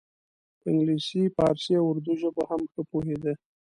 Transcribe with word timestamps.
په 0.59 0.65
انګلیسي 0.71 1.21
پارسي 1.37 1.73
او 1.79 1.85
اردو 1.91 2.13
ژبو 2.21 2.43
هم 2.49 2.61
ښه 2.71 2.81
پوهیده. 2.89 3.33